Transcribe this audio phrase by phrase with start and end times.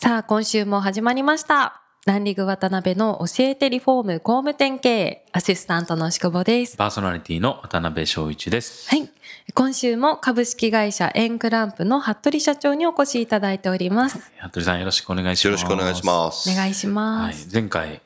[0.00, 1.82] さあ今週も始まりました。
[2.06, 6.76] ランリング渡辺の教えてリフォーム工務店経営アシスタントの宿坊です。
[6.76, 8.88] パーソナリティの渡辺翔一です。
[8.90, 9.10] はい。
[9.54, 14.20] 今週も株式会社エンクランプの服部社長にお越しいただいております。
[14.38, 15.44] 服部さんよろしくお願いします。
[15.46, 16.48] よろしくお願いします。
[16.48, 18.00] お願いします、はい、前回、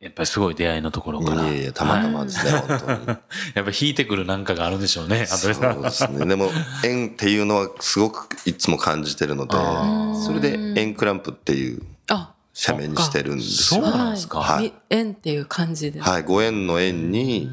[0.00, 1.48] やっぱりすごい出会いのところから。
[1.48, 3.06] いえいえ、たまたまですね、本当に。
[3.54, 5.82] やっぱり引いてくるなんかがあるんでしょうね、服そう部さん。
[5.82, 6.24] ですね。
[6.24, 6.50] でも、
[6.84, 13.90] 縁っていうのはすごくいつも感じてるのであ、それで円クランプっていうあ社名にしてるんですそうよ。
[13.90, 14.38] なんですか。
[14.38, 17.48] はいみ縁っていう感じで、はい、ご縁の縁に、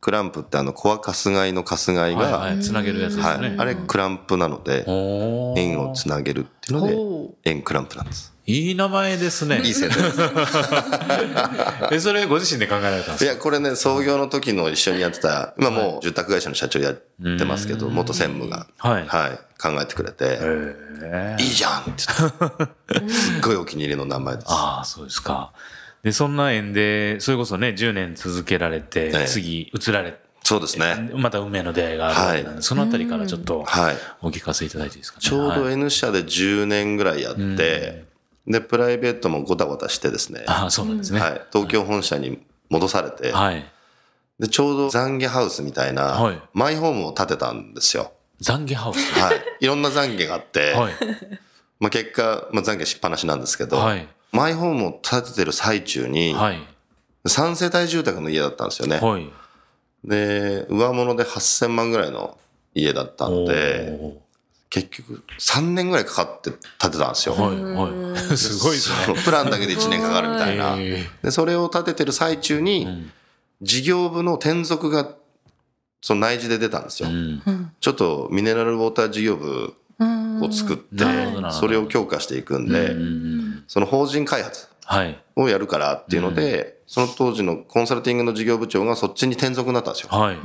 [0.00, 3.48] クランプってあの、コアカスガイのカスガイはいはが、い、つなげるやつですね。
[3.48, 8.32] はい、あれクランプなので、おー縁をつなげるっていうのでほ、円クランプなんです。
[8.50, 9.60] いい名前ですね。
[9.64, 10.18] いい宣伝です。
[11.92, 13.24] え、それご自身で考えられたんですか？
[13.24, 20.38] いや、これね、創業の時の一緒にやってた、今もう住宅会社の社長やってますけど、元専務が、はいはい、考えてくれて、
[21.38, 21.92] いいじゃんって
[22.90, 24.46] 言って、すっごいお気に入りの名前です。
[24.48, 25.52] ああ、そうですか。
[26.02, 31.10] で、そんな縁で、それこそね、10年続けられて、ええ次、移られそうですね。
[31.14, 33.96] また運命の出会いがあるわけなんで、はいそのあたりからちょっとはい。
[34.22, 35.22] お聞かせいただいていいですかね？
[35.22, 38.04] ちょうどはい N 社で10年ぐらいやって、
[38.46, 41.20] で、プライベートもごたごたしてですね、ああ、そうなんですね。
[41.20, 43.64] はい、東京本社に戻されて、はい。
[44.38, 48.12] で、ちょうど懺悔ハウスみたいな、はいマイホームを建てたんですよ。
[48.42, 49.20] 懺悔ハウス？
[49.20, 49.42] はい。
[49.60, 50.94] いろんな懺悔があって、はい。
[51.78, 54.08] まあ結果、まあ懺悔しっぱなしなんですけど、はい。
[54.32, 56.58] マイホームを建ててる最中に、はい。
[57.26, 58.98] 3世帯住宅の家だったんですよね。
[58.98, 59.30] はい。
[60.04, 62.38] で、上物で8000万ぐらいの
[62.74, 63.98] 家だったんで、
[64.70, 67.34] 結局3年ぐらいかかって建てたんですよ。
[67.34, 67.60] はい。
[67.60, 68.36] はい。
[68.38, 69.18] すごいですそね。
[69.18, 70.76] のプランだけで1年かかるみたいな。
[70.78, 73.10] えで、それを建ててる最中に、ん
[73.62, 75.14] 事業部の転属が、
[76.00, 77.10] その内示で出たんですよ。
[77.10, 77.72] えうん。
[77.80, 79.74] ちょっとミネラルウォーター事業部
[80.40, 81.04] を作って
[81.50, 84.79] それを強化していくんで、うんその法人開発はい。
[85.36, 90.08] をやるからっていうので、その当時のコンサルティングの事業部長がそっちに転属になったんですよ。
[90.10, 90.36] はい。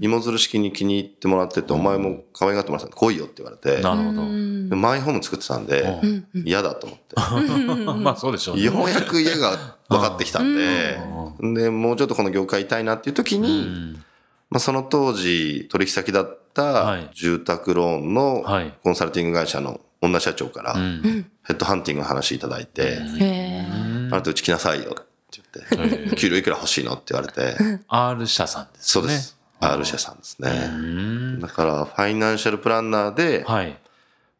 [0.00, 2.90] 芋づる式に気に入ってもらってて、お前も可愛がってもらったん。
[2.90, 4.22] で来いよって言われて、なるほど。
[4.22, 6.00] でマイホーム作ってたんで、
[6.44, 7.14] 嫌だと思って。
[8.02, 8.62] まあそうでしょうね。
[8.64, 9.56] ようやく家が
[9.88, 10.98] 分かってきたんで、
[11.40, 13.96] で、もうちょっとこの業界いたいなっていう時に、
[14.50, 17.06] まあ、その当時取引先だっはい。
[17.06, 18.74] た住宅ローンのはい。
[18.82, 21.26] コンサルティング会社の女社長からうん。
[21.44, 23.66] ヘッドハンティングの話いただいて、へ
[24.12, 26.94] あなたうち来なさいよって言って、給料いくら欲しいの？
[26.94, 27.56] って言われて、
[27.88, 28.82] R 社さんですね。
[28.82, 29.38] そうです。
[29.60, 30.66] R 社さんですうね。
[30.68, 31.40] ん。
[31.40, 33.78] だから、ファイナンシャルプランナーで、はい。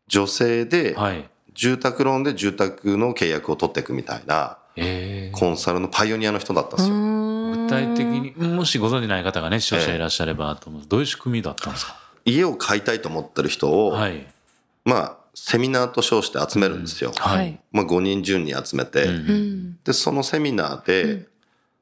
[0.09, 1.28] 女性で、はい。
[1.55, 5.38] 住宅ローンで住宅の契約を取っていくみたいな、ええ。
[5.38, 6.94] コンサルのパイオニアの人だったんですよ。
[7.65, 10.83] 具体的に、もしご存じない方がね、視聴者いらっしゃればと思う。
[10.89, 11.97] どういう仕組みだったんですか？
[12.25, 14.27] 家を買いたいと思ってる人を、はい。
[14.84, 17.12] まあ、セミナーと称して集めるんですよ。
[17.16, 17.59] ははいい。
[17.72, 21.26] まあ、5人10人集めて、うんで、そのセミナーで、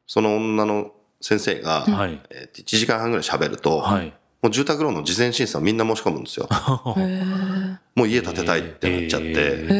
[0.07, 2.21] その女の先生が、はい。
[2.31, 4.13] えー1時間半ぐらい喋ると、はい。
[4.43, 6.49] もう住宅ローンの事前審査をみんな申し込むんですよ。
[7.95, 9.29] もう家建てたいってなっちゃって。
[9.29, 9.75] えへ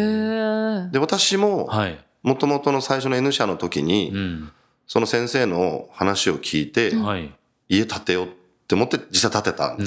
[0.89, 1.99] ーで、私も、はい。
[2.23, 4.53] もともとの最初の N 社の時に、うん。
[4.87, 7.33] その先生の話を聞いて、はい。
[7.69, 8.29] 家建てようっ
[8.67, 9.85] て思って実際建てたんで。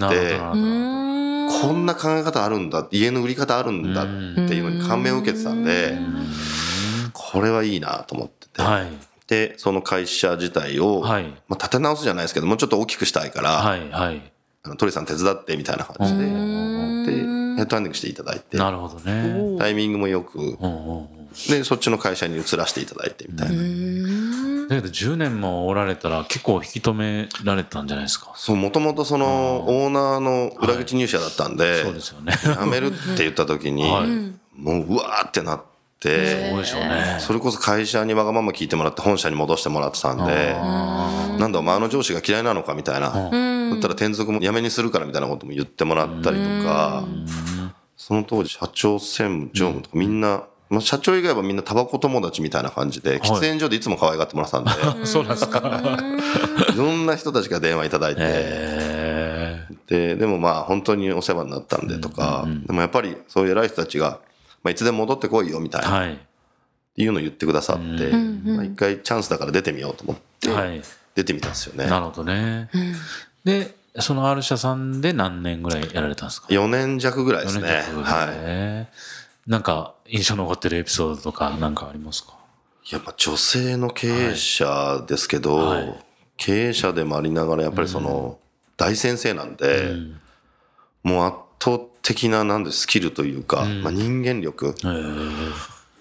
[1.62, 5.98] こんな考え方あるんだ、家の売り方あるんだっていうのに感銘を受けてたんで、
[7.14, 8.62] これはいいなと思ってて。
[8.62, 8.88] はい。
[9.28, 11.24] で、その会社自体を、はい。
[11.48, 13.90] まあ、立て直すじゃないですけど、もうちょっと大きくしたいから、はい。
[13.90, 14.22] はい。
[14.64, 19.58] あの鳥さん手伝ってみたいな感じで、で、ヘッドハンティングしていただいて、なるほどね。
[19.60, 20.58] タイミングもよく、
[21.50, 23.56] で、そっちの会社に移らせていただいてみたいな。
[24.70, 28.34] だけど10年もおられたら結構引き止められたんじゃないですか？
[28.36, 32.34] そう、もともとその、オーナーの裏口入社だったんで、そうですよね。
[32.34, 34.08] 辞めるって言った時に、はい
[34.56, 35.64] もう、うわーってなっ
[36.00, 37.18] て、そうでしょうね。
[37.20, 43.10] それこそ会社にわがまま聞いてもらって本社に戻してもらってたんで、なんだお前あの上司が嫌いなのかみたいな。
[43.10, 47.04] だったら転属もやめにするからみたいなことも言ってもらったりとか、
[47.98, 50.44] その当時社長専務、常務とかみんな、
[50.74, 56.00] まあ、社長以外はみんなタバコ友達みたいな感じで、喫煙所でいつも可愛がってもらってたんで、 そうなんですか。
[56.74, 64.20] いろんな人たちが電話いただいて、えで、でもまあ本当にお世話になったんでとか、でもやっぱりそういう偉い人たちが、
[64.64, 65.88] まあいつでも戻ってこいよみたいな。
[65.90, 66.20] ーはい。
[66.96, 70.82] いうのを言ってくださって、まあ、一回チャンスだから出てみようと思って、はい。
[71.16, 71.88] 出てみたんですよね。
[71.88, 72.70] なるほどね。
[73.44, 77.64] で、その R 社さんで何年ぐらいやられたんですか？4年弱ぐらいですね。
[77.64, 78.88] 4年弱ぐらいはい。
[79.48, 82.34] ねなんか印象に残ってるエピソードとかなんかありますか？
[82.90, 85.96] やっぱ女性の経営者ですけど、はい。
[86.36, 88.40] 経営者でもありながらやっぱりその
[88.76, 89.94] 大先生なんで、
[91.04, 94.76] もう圧倒的ななんでスキルというか、まあ、人間力。
[94.80, 95.54] えー。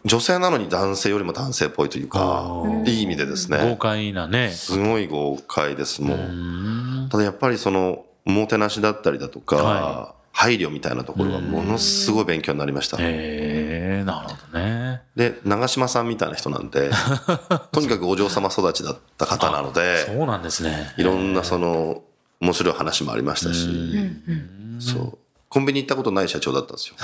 [0.05, 4.51] 女性なのに男性よりも男性っぽいというかいい意味でです豪ね快なね。
[4.51, 6.19] すごい豪快ですもう。
[6.19, 7.09] うん。
[7.09, 12.97] ただやっぱりそのおもてなしだったりだとか、は配慮みたいなところはものすごい勉強になりました。
[13.01, 15.03] えー、なるほどね。
[15.15, 16.91] で、長嶋さんみたいな人なんで、
[17.71, 20.95] とにかくお嬢様育ちだった方なので、そうなんですね。
[20.97, 22.03] いろんなその、
[22.41, 23.69] 面白い話もありましたし、
[24.81, 25.19] そう。
[25.49, 26.97] コンビニ行ったことない社長だったんですよ。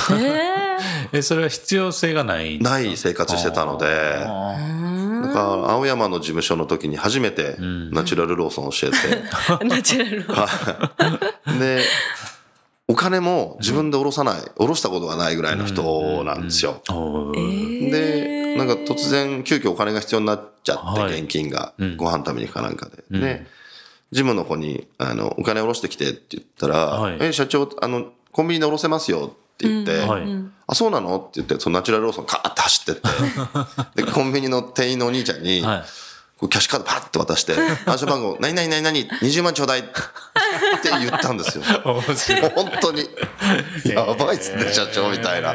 [1.12, 7.56] え、それは必要性がないない生活してたので、あだから青山の事務所の時に初めて
[7.92, 10.46] ナチュラルローソン教えて、 ナチュラ
[11.52, 11.82] ルで、
[12.90, 16.80] お金も自分で下ろさない、下ろしたことがないぐらいの人なんですよ。
[16.88, 21.20] で、なんか突然急遽お金が必要になっちゃって、はい。
[21.20, 23.04] 現金がうん、ご飯食べに行くかなんかで。
[23.10, 23.20] うん。
[23.20, 23.46] で、
[24.10, 27.18] ジムの子に、あの、お金下ろしてきてって言ったら、はい。
[27.20, 30.22] え、社長、あの、コンビニで下ろせますよって言って、はい。
[30.66, 35.82] あ、そうなのって言って、そのナチュラルローソンカーって走ってって、 で、コンビニの店員のお兄ちゃんに、キャ
[36.48, 37.54] ッシュカードパッて渡して、
[37.84, 39.82] 暗証番号、何々何々、20万ちょうだい
[40.78, 41.64] って言ったんですよ。
[41.84, 43.08] 本当に、
[43.84, 45.54] やばいっすね、社長みたいな。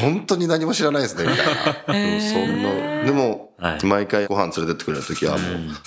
[0.00, 1.52] 本当に何も知らないですね、みたいな。
[1.94, 5.42] でもそんな、でもは、い毎回ご飯連れてってくれるときは、もう、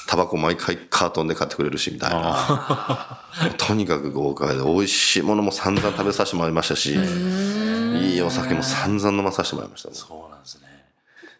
[0.08, 3.22] タバコ毎回カートンで買ってくれるし、みたいな。
[3.58, 9.94] とにかく豪快で、美味しいものも散々食べさせてもらいましたし、いいお酒も散々飲まさせてもらいました。
[9.94, 10.68] そうなんですね。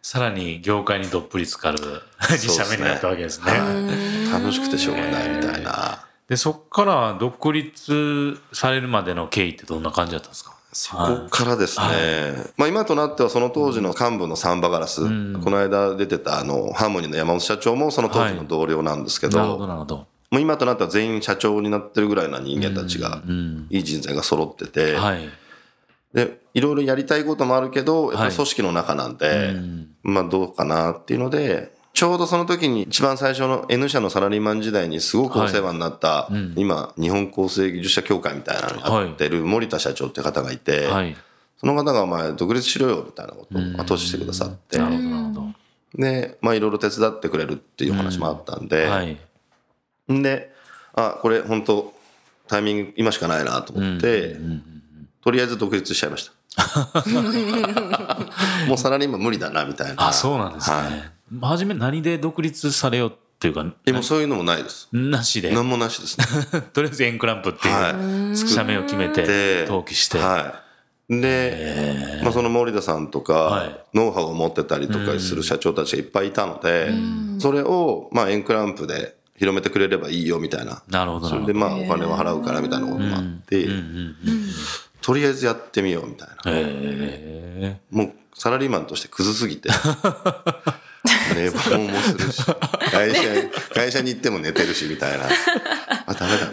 [0.02, 1.78] さらに業界にどっぷり浸かる
[2.30, 3.52] 二 社目になったわけですね。
[4.32, 6.04] 楽しくてしょうがないみたいな。
[6.28, 10.54] で、そっから独立されるまでの経緯ってどんな感じだったんですか？
[10.70, 11.86] そこからですね、
[12.58, 15.08] まあ今となってはその当時の幹部のサンバガラス、こ
[15.50, 19.96] の間出てたあの、ハーモニーの山本社長もその当時の同僚なんですけど、なるほど、なるほど。
[20.30, 23.66] もう今となっては全員社長になってるぐらいな人間たちが、うん。
[23.70, 25.28] いい人材が揃ってて、はい。
[26.12, 41.16] で、いろいろやりたいこともあるけど、やっぱはいり組織の中なんで、うんまあどうかなっていうので、ちょうどその時に一番最初の N 社のサラリーマン時代にすごくお世話になった、うん今、日本構成技術者協会みたいなのにやってる森田社長って方がいて、はい。
[41.56, 45.46] その方がお前独立しろよみたいなことを後押ししてくださって、なるほど、なるほど。
[45.96, 49.18] で、まあいろいろ手伝ってくれるっていう話もあったんで、はい。
[50.12, 50.52] んで、
[50.94, 51.92] あ、これ本当
[52.46, 54.36] タイミング今しかないなと思って、
[55.20, 56.32] とりあえず独立しちゃいました。
[58.68, 60.06] もうサラリーマン無理だなみたいな。
[60.06, 60.76] あ、そうなんですね。
[60.76, 64.88] はい初め何で独立されようっていうか、でもそういうのもないです。
[64.92, 65.52] なしで。
[65.52, 66.26] 何もなしですね。
[66.72, 70.18] とりあえずエンクランプっていう、は社名を決めてで、登記して。
[70.18, 70.68] はい。
[71.20, 76.90] で、まあ、その森田さんとか、はいノウハウを持ってたりとかする社長たちがいっぱいいたので、
[77.38, 80.82] それを、まあ、エンクランプで広めてくれればいいよみたいな。
[80.88, 81.28] なるほど。
[81.28, 83.66] それでまあ、お金を払うからみたいなこともあって、
[85.00, 86.34] とりあえずやってみようみたいな。
[86.46, 89.70] へもう、サラリーマンとしてクズすぎて。
[91.34, 92.42] 寝坊もするし、
[92.92, 93.22] 会社、
[93.74, 95.26] 会社に行っても寝てるし、みたいな。
[96.06, 96.48] あ、ダメだ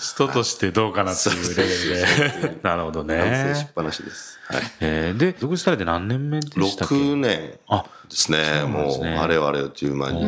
[0.00, 2.58] 人としてどうかなっていうレベルで。
[2.62, 3.72] なるほど反省しねっ。
[3.74, 4.38] ぱなしです。
[4.48, 4.62] はい。
[4.80, 8.62] えーで、独立されて何年目でしたっけ？6年あ、ですね。
[8.62, 10.20] もう、あれよあれよという間に。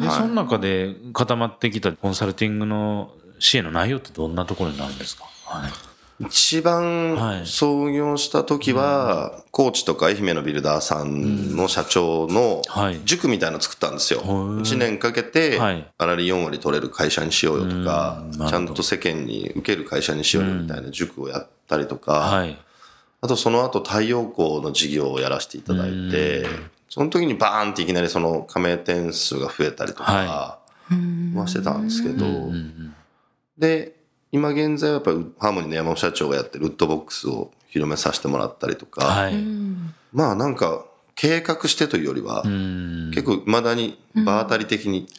[0.00, 5.24] で、はいその中で固まってきたコンサルティングの支援の内容ってどんなところになるんですか？
[5.46, 5.70] はい。
[6.18, 6.62] 一はい。
[6.62, 13.00] 番創業した時は、高知とか愛媛のビルダーさんの社長のはい。
[13.04, 14.20] 塾みたいなの作ったんですよ。
[14.20, 14.60] ー。
[14.60, 15.86] 1年かけて、はい。
[15.98, 22.56] 粗利4割取れる会社にしようよとかちゃんと世間に受ける会社にしようよみたいな塾をやったりとか、はい。
[23.20, 26.46] あとその後太陽光の事業をやらせていただいて、
[26.88, 30.58] その時にバーンっていきなりその加盟店数が増えたりとかは
[31.34, 32.94] はしてたんですけど、うんうん。
[33.58, 33.95] で、
[34.36, 39.34] 今現在はやっぱりハーモニーの山本社長がやってるウッドボックスを広めさせてもらったりとか、はい。
[40.12, 45.08] まあなんか計画してというよりは、うん結構未だに場当たり的に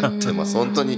[0.00, 0.56] やってます。
[0.56, 0.96] 本当に、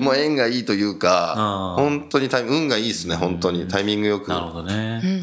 [0.00, 3.68] もう縁がいいというか本当にタイミ運がいいですね、本当に。
[3.68, 4.28] タイミングよく。
[4.28, 5.22] なるほどね。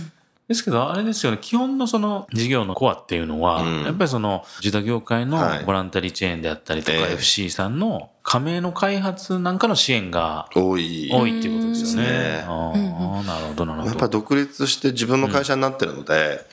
[0.50, 3.84] ですけど、あれですよね、基本のその事業のコアっていうのは、うん。
[3.84, 5.64] やっぱりその自動業界のはい。
[5.64, 7.14] ボランタリーチェーンであったりとか、ええ。
[7.14, 11.12] FC さんの加盟の開発なんかの支援が多い。
[11.14, 12.08] 多いっていうことですよね。
[12.08, 12.46] ですね。
[12.48, 12.74] あ
[13.22, 13.90] あ、なるほど、なるほど。
[13.92, 16.44] やっぱ独立して自分の会社になってるので、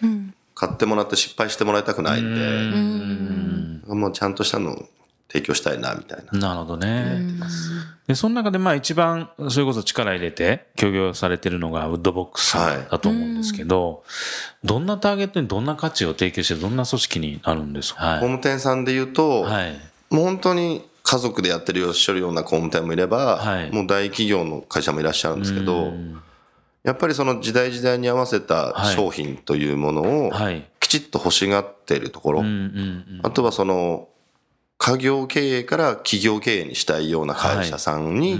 [0.55, 4.89] 買ってもらって失敗してもらいたくないんで、もうちゃんとしたのを
[5.37, 6.39] 提供したいなみたいな。
[6.39, 7.19] なるほどね。
[8.07, 14.03] で、その中でまあ一番、それこそ力入れて協業されてるのがウッドボックスだと思うんですけど、
[14.65, 19.79] どんなターゲットにどんな価値を提供してどんな組織になるんですか、はい、工務店さんで言うと、はい、
[20.11, 25.93] もう本当に家族でやってるよしるような工務店もいれば、はい、もう大企業の会社もいらっしゃるんですけど、
[26.83, 30.33] やっぱりその時代時代に合わせた商品というものを
[30.81, 32.45] きちっと欲しがっているところ、
[33.23, 34.09] あとはその
[34.79, 38.39] 家業経営から企業経営にしたいような会社さんに、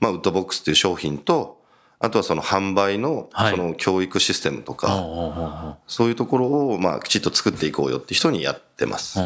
[0.00, 1.62] まあ、ウッドボックスという商品と、
[1.98, 9.18] あとはその販売のその教育システムとか、そういうところをまあきちっと作っていこうよって人にやってます。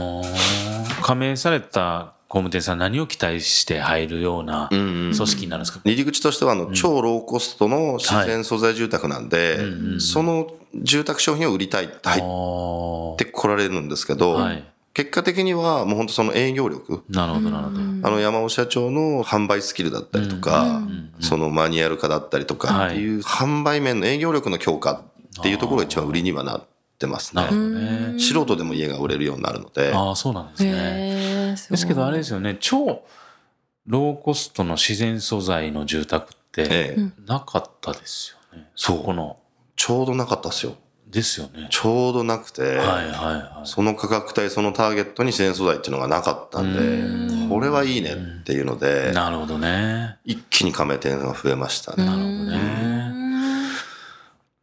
[1.03, 9.59] 加盟された工務店さん何を期待して入るような組織になるんですか、入り口としてはあの超ローコストの自然素材住宅なんで、
[9.99, 14.65] その住宅商品を売りたいって入ってこられるんですけど、はい
[14.99, 17.05] 結果的にはもう本当その営業力。
[17.09, 17.79] なるほど、なるほど。
[17.79, 20.83] あの山尾社長の販売スキルだったりとか、
[21.21, 25.05] そのマニュアル化だったりとかっていう販売面の営業力の強化
[25.39, 26.65] っていうところが一番売りにはなっ
[26.99, 27.49] てますね。
[27.49, 29.93] ね素人でも家が売れるようになるので。
[29.95, 31.57] ああ、そうなんですね。
[31.71, 33.05] ですけどあれですよね、超
[33.87, 38.69] ローコストの自然素材の住宅ってなかったですよね。
[38.75, 39.37] そこの。
[39.77, 40.75] ちょうどなかったですよ。
[41.11, 41.69] ですよね。
[41.71, 50.19] ちょうどなくて、はいはいはい、その価格帯、そのターゲットに自然素材っていうのがなかったんで、これはいいねっていうので、なるほどね。
[50.25, 52.05] 一気に加盟店が増えましたね。
[52.05, 53.19] なるほどね。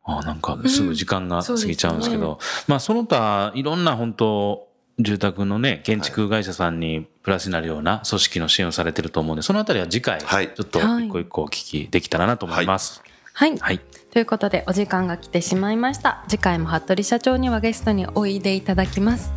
[0.07, 2.37] あなんかすぐ時間が過ぎちゃうんですけど、うんね、
[2.67, 4.67] まあその他いろんな本当
[4.99, 10.27] 住宅のね、建築会社さんにプラスになるような組織の支援をされてると思うんで、そのあたりは次回、ちょ
[10.61, 13.01] っと一個一個お聞きできたらなと思います。
[13.03, 13.14] はい。
[13.37, 13.79] はい、はい。
[14.11, 16.23] ということでお時間が来てしまいました。
[16.29, 19.33] 次回も服部社長にはゲストにおいでいただきます。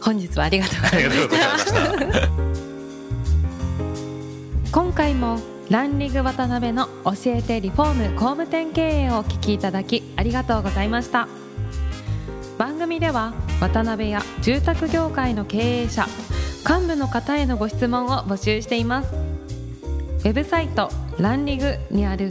[0.00, 2.28] 本日はありがとうございました。
[4.70, 11.26] 今回もランリング渡辺の教えてリフォーム工務店経営をお聞きいただきありがとうございました。
[12.56, 16.06] 番組では渡辺や住宅業界の経営者
[16.68, 19.12] 幹部の方へのご質問を募集しています。
[19.12, 20.88] ウェブサイト
[21.18, 22.30] ランリグにある